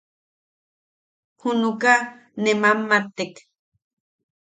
[1.39, 1.93] Junuka
[2.41, 3.33] ne mammattek.